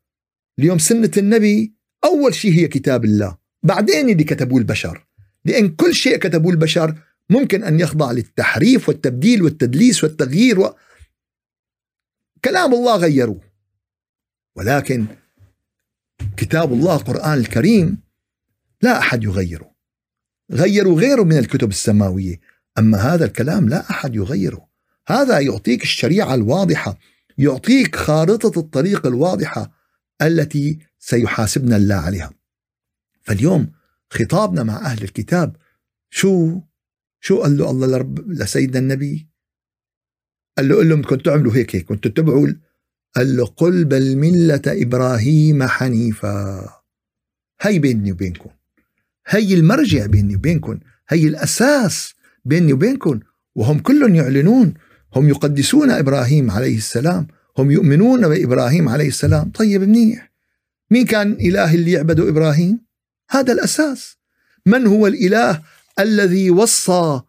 [0.59, 3.37] اليوم سنة النبي أول شيء هي كتاب الله.
[3.63, 5.07] بعدين اللي كتبوه البشر.
[5.45, 6.95] لأن كل شيء كتبوه البشر
[7.29, 10.75] ممكن أن يخضع للتحريف والتبديل والتدليس والتغيير و...
[12.45, 13.41] كلام الله غيروه.
[14.55, 15.05] ولكن
[16.37, 17.97] كتاب الله القرآن الكريم
[18.81, 19.71] لا أحد يغيره.
[20.51, 22.39] غيروا غيره من الكتب السماوية.
[22.77, 24.67] أما هذا الكلام لا أحد يغيره.
[25.07, 26.97] هذا يعطيك الشريعة الواضحة
[27.37, 29.71] يعطيك خارطة الطريق الواضحة
[30.21, 32.31] التي سيحاسبنا الله عليها.
[33.23, 33.71] فاليوم
[34.09, 35.55] خطابنا مع أهل الكتاب
[36.09, 36.59] شو
[37.19, 39.30] شو قال له الله لرب لسيدنا النبي؟
[40.61, 42.47] قال له قل لهم كنتوا تعملوا هيك هيك كنتوا تتبعوا
[43.15, 46.69] قال له قل بل ملة إبراهيم حنيفا.
[47.61, 48.49] هي بيني وبينكم
[49.27, 52.13] هي المرجع بيني وبينكم هي الأساس
[52.45, 53.19] بيني وبينكم
[53.55, 54.73] وهم كلهم يعلنون
[55.15, 59.51] هم يقدسون إبراهيم عليه السلام هم يؤمنون بإبراهيم عليه السلام.
[59.51, 60.31] طيب منيح.
[60.91, 62.79] مين كان إله اللي يعبدوا إبراهيم؟
[63.29, 64.17] هذا الأساس.
[64.65, 65.61] من هو الإله
[65.99, 67.21] الذي وصى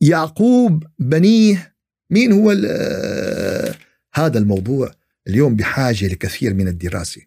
[0.00, 1.73] يعقوب بنيه
[2.14, 3.74] مين هو آه،
[4.14, 4.90] هذا الموضوع
[5.28, 7.20] اليوم بحاجة لكثير من الدراسة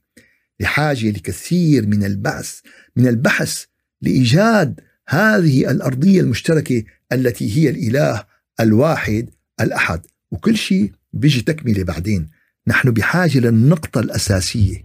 [0.59, 2.59] بحاجة لكثير من البحث
[2.95, 3.63] من البحث
[4.01, 8.23] لإيجاد هذه الأرضية المشتركة التي هي الإله
[8.59, 9.29] الواحد
[9.61, 10.01] الأحد.
[10.31, 12.29] وكل شيء بيجي تكملة بعدين.
[12.67, 14.83] نحن بحاجة للنقطة الأساسية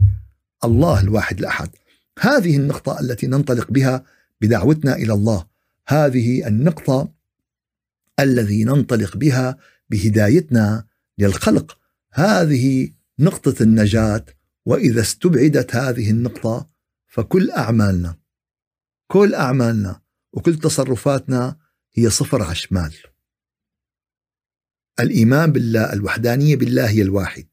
[0.65, 1.69] الله الواحد الأحد.
[2.21, 4.05] هذه النقطة التي ننطلق بها
[4.41, 5.47] بدعوتنا إلى الله.
[5.89, 7.09] هذه النقطة
[8.21, 9.59] الذي ننطلق بها
[9.93, 10.87] بهدايتنا
[11.19, 11.79] للخلق.
[12.13, 14.25] هذه نقطة النجاة
[14.67, 16.71] وإذا استبعدت هذه النقطة
[17.07, 18.17] فكل أعمالنا
[19.07, 20.01] كل أعمالنا
[20.33, 21.57] وكل تصرفاتنا
[21.95, 22.95] هي صفر على الشمال
[25.01, 27.47] الإيمان بالله الوحدانية بالله هي الواحد.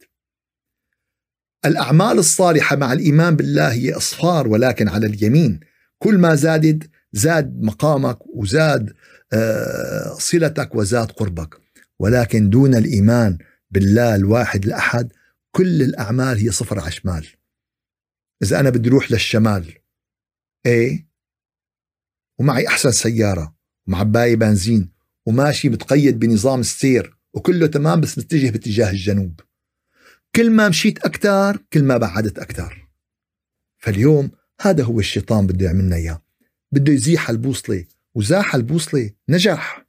[1.65, 5.59] الأعمال الصالحة مع الإيمان بالله هي أصفار ولكن على اليمين
[5.97, 8.93] كل ما زادت زاد مقامك وزاد
[9.33, 11.61] آه، صلتك وزاد قربك.
[11.99, 13.37] ولكن دون الإيمان
[13.71, 15.13] بالله الواحد الأحد
[15.51, 17.27] كل الأعمال هي صفر على شمال
[18.43, 19.73] إذا أنا بدي أروح للشمال
[20.65, 21.09] إيه؟
[22.39, 23.55] ومعي أحسن سيارة
[23.87, 24.91] ومعباية بنزين
[25.25, 29.39] وماشي متقيد بنظام السير وكله تمام بس متجه باتجاه الجنوب.
[30.35, 32.87] كل ما مشيت أكثر كل ما بعدت أكثر
[33.77, 34.31] فاليوم
[34.61, 36.21] هذا هو الشيطان بده يعملنا إياه.
[36.71, 37.85] بده يزيح البوصلة
[38.15, 39.85] وزاح البوصلة نجح.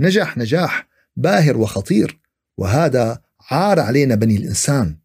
[0.00, 0.88] نجح نجاح.
[1.16, 2.18] باهر وخطير
[2.58, 4.96] وهذا عار علينا بني الإنسان.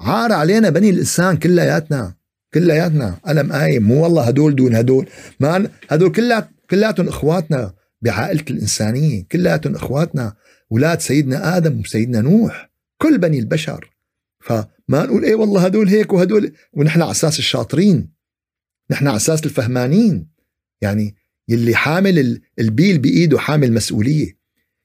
[0.00, 2.14] عار علينا بني الإنسان كلياتنا
[2.54, 3.18] كلياتنا.
[3.28, 5.08] ألم قايم مو والله هدول دون هدول.
[5.40, 10.36] ما هدول كلات كلاتهم إخواتنا بعائلة الإنسانية كلاتهم إخواتنا.
[10.72, 13.92] أولاد سيدنا آدم وسيدنا نوح كل بني البشر.
[14.40, 18.08] فما نقول إيه والله هدول هيك وهدول ونحن على أساس الشاطرين.
[18.90, 20.28] نحن على أساس الفهمانين.
[20.80, 21.14] يعني
[21.48, 24.36] يلي حامل البيل بإيده حامل مسؤولية.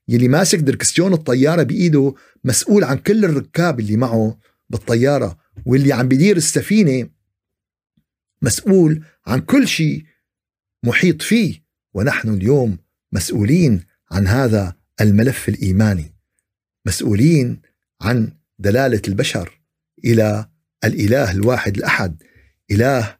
[0.07, 4.37] يلي ماسك دركسيون الطيارة بإيده مسؤول عن كل الركاب اللي معه
[4.69, 7.09] بالطيارة واللي عم بيدير السفينة.
[8.41, 10.05] مسؤول عن كل شيء
[10.85, 12.77] محيط فيه ونحن اليوم
[13.11, 16.15] مسؤولين عن هذا الملف الإيماني.
[16.87, 17.61] مسؤولين
[18.01, 19.61] عن دلالة البشر
[20.05, 20.49] إلى
[20.83, 22.23] الإله الواحد الأحد
[22.71, 23.17] إله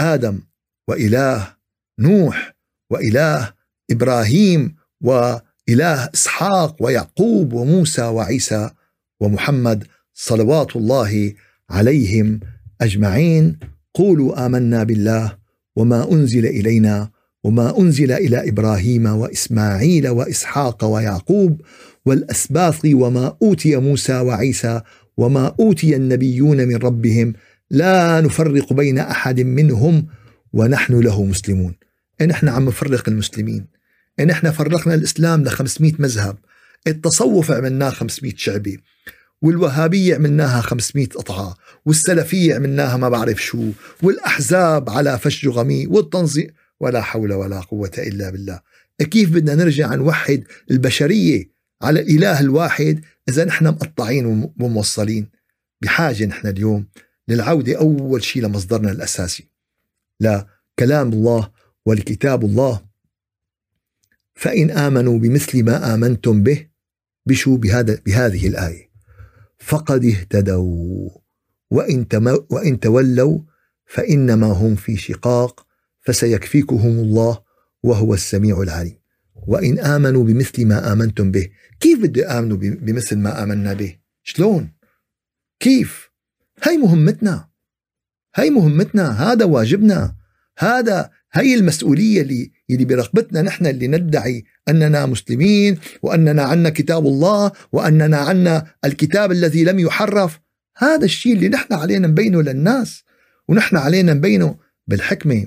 [0.00, 0.40] آدم
[0.88, 1.56] وإله
[1.98, 2.56] نوح
[2.90, 3.54] وإله
[3.90, 4.79] إبراهيم.
[5.00, 8.70] وإله إسحاق ويعقوب وموسى وعيسى
[9.20, 9.84] ومحمد
[10.14, 11.32] صلوات الله
[11.70, 12.40] عليهم
[12.80, 13.58] أجمعين.
[13.94, 15.38] قولوا آمنا بالله
[15.76, 17.10] وما أنزل إلينا
[17.44, 21.60] وما أنزل إلى إبراهيم وإسماعيل وإسحاق ويعقوب
[22.06, 24.80] والأسباط وما أوتي موسى وعيسى
[25.16, 27.32] وما أوتي النبيون من ربهم.
[27.70, 30.06] لا نفرق بين أحد منهم
[30.52, 31.74] ونحن له مسلمون.
[32.20, 33.79] ان إحنا عم نفرق المسلمين.
[34.20, 36.36] إن إحنا فرقنا الإسلام ل 500 مذهب
[36.86, 38.76] التصوف عملناه 500 شعبه
[39.42, 41.56] والوهابية عملناها 500 قطعة
[41.86, 43.70] والسلفية عملناها ما بعرف شو
[44.02, 48.60] والأحزاب على فش غمي والتنظيم ولا حول ولا قوة إلا بالله.
[49.10, 51.50] كيف بدنا نرجع نوحد البشرية
[51.82, 55.28] على الإله الواحد إذا نحن مقطعين وموصلين؟
[55.82, 56.86] بحاجة نحن اليوم
[57.28, 59.48] للعودة أول شيء لمصدرنا الأساسي
[60.20, 61.50] لكلام الله
[61.86, 62.89] ولكتاب الله
[64.40, 66.66] فإن آمنوا بمثل ما آمنتم به
[67.26, 68.90] بشو بهذا بهذه الآية.
[69.58, 71.10] فقد اهتدوا
[71.70, 72.06] وإن,
[72.50, 73.38] وإن تولوا
[73.86, 75.66] فإنما هم في شقاق
[76.00, 77.42] فسيكفيكهم الله
[77.82, 78.98] وهو السميع العليم.
[79.46, 81.48] وإن آمنوا بمثل ما آمنتم به
[81.80, 84.72] كيف بده يآمنوا بمثل ما آمنا به؟ شلون؟
[85.60, 86.10] كيف؟
[86.62, 87.48] هاي مهمتنا.
[88.34, 90.16] هاي مهمتنا هذا واجبنا.
[90.58, 97.52] هذا هي المسؤولية اللي اللي برغبتنا نحن اللي ندعي أننا مسلمين وأننا عنا كتاب الله
[97.72, 100.40] وأننا عنا الكتاب الذي لم يحرف.
[100.76, 103.04] هذا الشيء اللي نحن علينا نبينه للناس
[103.48, 104.56] ونحن علينا نبينه
[104.86, 105.46] بالحكمة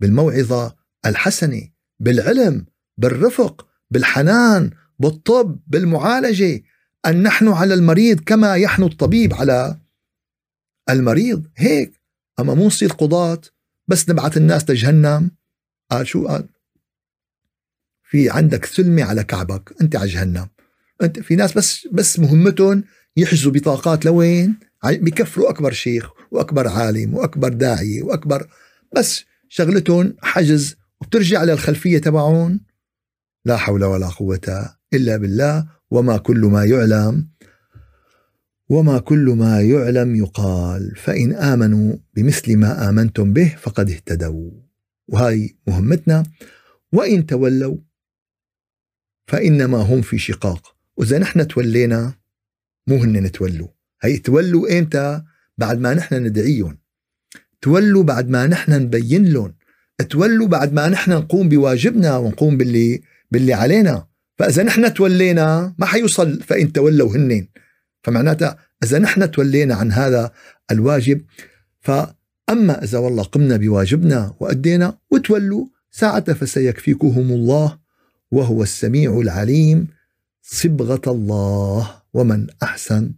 [0.00, 1.62] بالموعظة الحسنة
[2.00, 2.66] بالعلم
[2.98, 6.62] بالرفق بالحنان بالطب بالمعالجة.
[7.06, 9.80] أن نحن على المريض كما يحنو الطبيب على
[10.90, 11.46] المريض.
[11.56, 12.00] هيك.
[12.40, 13.40] أما مو نصير قضاة
[13.88, 15.30] بس نبعث الناس لجهنم.
[15.90, 16.48] قال شو؟ قال
[18.10, 20.48] في عندك ثلمة على كعبك أنت على جهنم.
[21.02, 22.84] أنت في ناس بس بس مهمتهم
[23.16, 28.48] يحجزوا بطاقات لوين؟ بكفروا أكبر شيخ وأكبر عالم وأكبر داعية وأكبر
[28.96, 32.60] بس شغلتهم حجز وبترجع للخلفية تبعهم.
[33.44, 37.28] لا حول ولا قوة إلا بالله وما كل ما يعلم
[38.68, 40.96] وما كل ما يعلم يقال.
[40.96, 44.50] فإن آمنوا بمثل ما آمنتم به فقد اهتدوا.
[45.08, 46.22] وهي مهمتنا.
[46.92, 47.76] وإن تولوا
[49.30, 50.74] فإنما هم في شقاق.
[50.96, 52.14] وإذا نحن تولينا
[52.86, 53.68] مو هن تولوا
[54.02, 55.22] هي تولوا إمتى
[55.58, 56.78] بعد ما نحن ندعيهم.
[57.62, 59.54] تولوا بعد ما نحن نبين لهم.
[60.08, 64.06] تولوا بعد ما نحن نقوم بواجبنا ونقوم باللي باللي علينا.
[64.38, 67.48] فإذا نحن تولينا ما حيوصل فإن تولوا هنين.
[68.02, 70.32] فمعناتها إذا نحن تولينا عن هذا
[70.70, 71.22] الواجب
[71.80, 77.78] فأما إذا والله قمنا بواجبنا وأدينا وتولوا ساعة فسيكفيكهم الله
[78.30, 79.86] وهو السميع العليم
[80.42, 82.00] صبغة الله.
[82.14, 83.12] ومن أحسن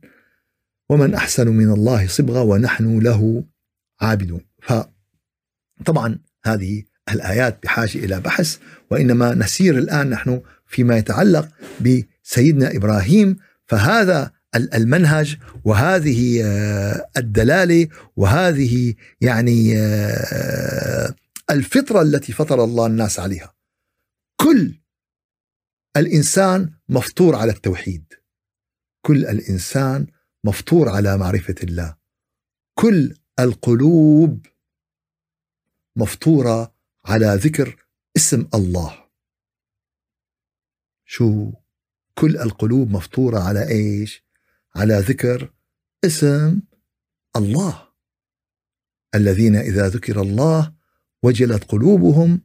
[0.89, 3.45] ومن أحسن من الله صبغة ونحن له
[4.01, 4.41] عابدون.
[4.63, 8.57] فطبعا هذه الآيات بحاجة إلى بحث
[8.91, 11.49] وإنما نسير الآن نحن فيما يتعلق
[11.81, 13.37] بسيدنا إبراهيم.
[13.67, 21.15] فهذا المنهج وهذه آه، الدلالة وهذه يعني آه،
[21.51, 23.55] الفطرة التي فطر الله الناس عليها.
[24.37, 24.82] كل
[25.97, 28.15] الإنسان مفطور على التوحيد.
[29.07, 30.07] كل الإنسان
[30.45, 31.97] مفطور على معرفة الله.
[32.75, 34.47] كل القلوب
[35.97, 36.75] مفطورة
[37.05, 39.05] على ذكر اسم الله.
[41.05, 41.53] شو؟
[42.19, 44.25] كل القلوب مفطورة على إيش؟
[44.77, 45.53] على ذكر
[46.05, 46.63] اسم
[47.37, 47.89] الله.
[49.15, 50.75] الذين إذا ذكر الله
[51.23, 52.41] وجلت قلوبهم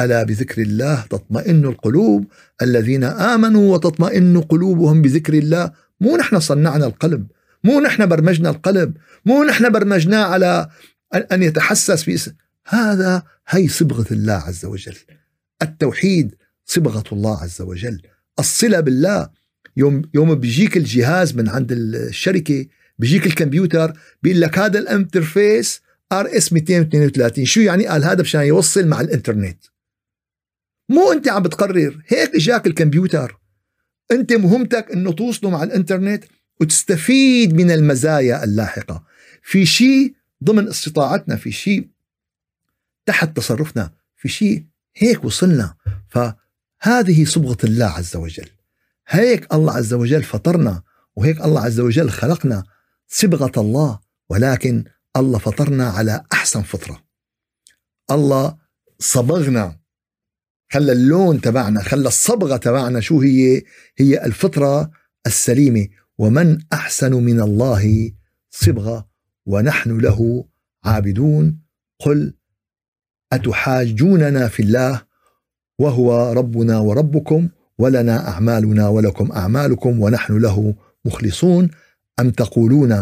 [0.00, 2.24] ألا بذكر الله تطمئن القلوب؟
[2.62, 5.72] الذين آمنوا وتطمئن قلوبهم بذكر الله.
[6.00, 7.26] مو نحن صنعنا القلب.
[7.64, 8.96] مو نحن برمجنا القلب.
[9.26, 10.68] مو نحن برمجناه على
[11.32, 12.32] ان يتحسس في
[12.66, 14.96] هذا هي صبغة الله عز وجل.
[15.62, 18.02] التوحيد صبغة الله عز وجل.
[18.38, 19.28] الصلة بالله.
[19.76, 22.66] يوم يوم بيجيك الجهاز من عند الشركة
[22.98, 25.80] بيجيك الكمبيوتر بيقول لك هذا ال
[26.12, 29.58] interface RS 232 شو يعني؟ قال هذا مشان يوصل مع الإنترنت.
[30.88, 33.38] مو انت عم بتقرر هيك إجاك الكمبيوتر.
[34.12, 36.24] انت مهمتك إنه توصله مع الإنترنت
[36.60, 39.04] وتستفيد من المزايا اللاحقة.
[39.42, 40.14] في شيء
[40.44, 41.88] ضمن استطاعتنا في شيء
[43.06, 44.66] تحت تصرفنا في شيء
[44.96, 45.74] هيك وصلنا.
[46.08, 48.48] فهذه صبغة الله عز وجل.
[49.08, 50.82] هيك الله عز وجل فطرنا
[51.16, 52.64] وهيك الله عز وجل خلقنا
[53.08, 54.84] صبغة الله ولكن
[55.16, 57.04] الله فطرنا على أحسن فطرة.
[58.10, 58.56] الله
[58.98, 59.83] صبغنا
[60.74, 63.62] خلى اللون تبعنا خلى الصبغة تبعنا شو هي؟
[63.96, 64.90] هي الفطرة
[65.26, 65.88] السليمة.
[66.18, 68.12] ومن أحسن من الله
[68.50, 69.08] صبغة
[69.46, 70.44] ونحن له
[70.84, 71.58] عابدون.
[72.00, 72.34] قل
[73.32, 75.02] أتحاجوننا في الله
[75.78, 77.48] وهو ربنا وربكم
[77.78, 81.70] ولنا أعمالنا ولكم أعمالكم ونحن له مخلصون.
[82.20, 82.92] أم تقولون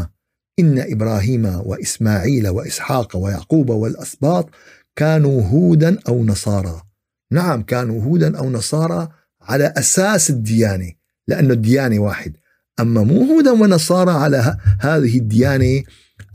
[0.58, 4.50] إن إبراهيم وإسماعيل وإسحاق ويعقوب والأسباط
[4.96, 6.91] كانوا هودا أو نصارى؟
[7.32, 9.08] نعم كانوا هودا أو نصارى
[9.42, 10.92] على أساس الديانة
[11.28, 12.36] لأنه الديانة واحد.
[12.80, 15.82] أما مو هودا ونصارى على هذه الديانة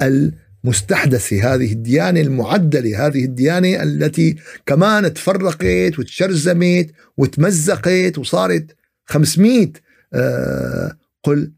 [0.02, 4.36] المستحدثة هذه الديانة المعدلة هذه الديانة التي
[4.66, 8.76] كمان تفرقت وتشرزمت وتمزقت وصارت
[9.06, 9.72] 500
[10.14, 11.52] آه، قل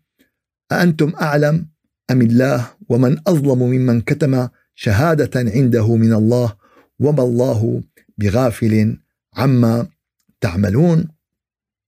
[0.71, 1.67] أأنتم أعلم
[2.11, 6.55] أم الله؟ ومن أظلم ممن كتم شهادة عنده من الله؟
[6.99, 7.83] وما الله
[8.17, 8.97] بغافل
[9.33, 9.87] عما
[10.41, 11.07] تعملون.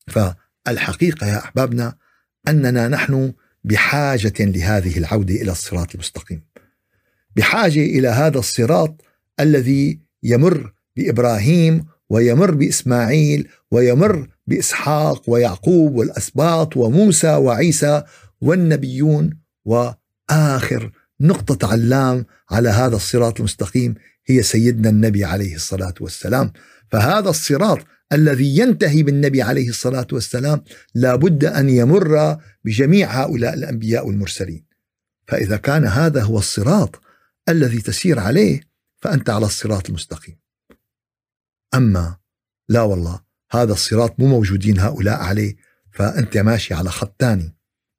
[0.07, 1.97] فالحقيقة يا أحبابنا
[2.47, 3.33] أننا نحن
[3.63, 6.43] بحاجة لهذه العودة إلى الصراط المستقيم.
[7.35, 9.01] بحاجة إلى هذا الصراط
[9.39, 18.03] الذي يمر بإبراهيم ويمر بإسماعيل ويمر بإسحاق ويعقوب والأسباط وموسى وعيسى
[18.41, 19.29] والنبيون
[19.65, 26.51] وآخر نقطة علام على هذا الصراط المستقيم هي سيدنا النبي عليه الصلاة والسلام.
[26.91, 27.79] فهذا الصراط
[28.13, 30.63] الذي ينتهي بالنبي عليه الصلاة والسلام
[30.95, 34.65] لابد أن يمر بجميع هؤلاء الأنبياء والمرسلين.
[35.27, 37.01] فإذا كان هذا هو الصراط
[37.49, 38.61] الذي تسير عليه
[38.97, 40.39] فأنت على الصراط المستقيم.
[41.73, 42.17] أما
[42.69, 43.19] لا والله
[43.51, 45.55] هذا الصراط مو موجودين هؤلاء عليه
[45.91, 47.55] فأنت ماشي على خط ثاني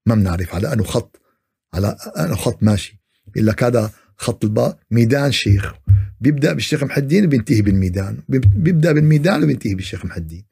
[0.07, 1.21] ما بنعرف على أنه خط
[1.75, 3.03] على أنه خط ماشي.
[3.37, 5.73] لك هذا خط الباء ميدان شيخ.
[6.21, 8.19] بيبدأ بالشيخ محي الدين وبينتهي بالميدان.
[8.29, 10.45] بيبدأ بالميدان وبينتهي بالشيخ محي الدين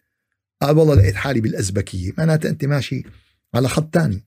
[0.62, 2.12] قال والله لقيت حالي بالأزبكية.
[2.18, 3.02] معناته أنت ماشي
[3.54, 4.26] على خط ثاني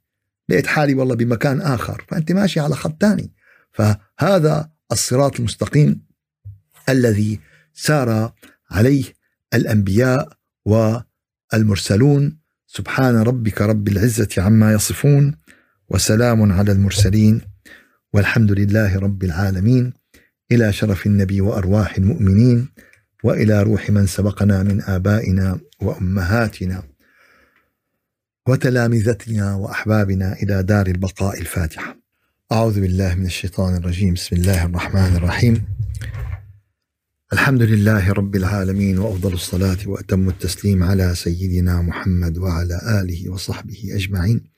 [0.50, 3.32] لقيت حالي والله بمكان آخر فأنت ماشي على خط ثاني
[3.72, 6.02] فهذا الصراط المستقيم
[6.90, 7.40] الذي
[7.74, 8.34] سار
[8.72, 9.04] عليه
[9.54, 12.38] الأنبياء والمرسلون.
[12.68, 15.36] سبحان ربك رب العزة عما يصفون
[15.90, 17.42] وسلام على المرسلين
[18.14, 19.94] والحمد لله رب العالمين.
[20.52, 22.70] إلى شرف النبي وأرواح المؤمنين
[23.24, 26.84] وإلى روح من سبقنا من آبائنا وأمهاتنا
[28.48, 31.98] وتلامذتنا وأحبابنا إلى دار البقاء الفاتحة.
[32.52, 35.66] أعوذ بالله من الشيطان الرجيم، بسم الله الرحمن الرحيم.
[37.34, 44.53] الحمد لله رب العالمين وأفضل الصلاة وأتم التسليم على سيدنا محمد وعلى آله وصحبه أجمعين.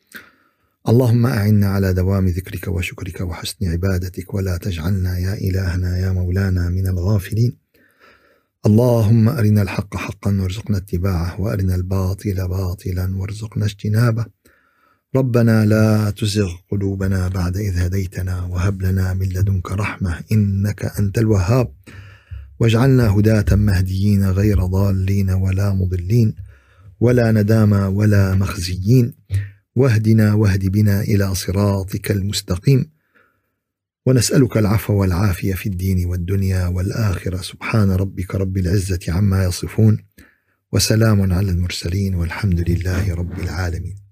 [0.89, 6.87] اللهم أعنا على دوام ذكرك وشكرك وحسن عبادتك ولا تجعلنا يا إلهنا يا مولانا من
[6.87, 7.57] الغافلين.
[8.65, 14.25] اللهم أرنا الحق حقا وارزقنا اتباعه وأرنا الباطل باطلا وارزقنا اجتنابه.
[15.15, 21.73] ربنا لا تزغ قلوبنا بعد إذ هديتنا وهب لنا من لدنك رحمة إنك أنت الوهاب.
[22.59, 26.35] واجعلنا هداة مهديين غير ضالين ولا مضلين
[26.99, 29.13] ولا ندامى ولا مخزيين.
[29.75, 32.91] واهدنا واهد بنا إلى صراطك المستقيم.
[34.05, 37.37] ونسألك العفو والعافية في الدين والدنيا والآخرة.
[37.37, 40.05] سبحان ربك رب العزة عما يصفون.
[40.71, 44.04] وسلام على المرسلين والحمد لله رب العالمين.